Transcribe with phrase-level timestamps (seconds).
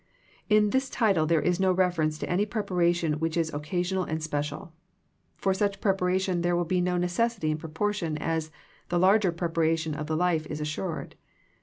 [0.49, 4.73] In this title there is no reference to any preparation which is occasional and special.
[5.37, 8.49] For such preparation there will be no necessity in proportion as
[8.89, 11.13] the larger preparation of the life is assured.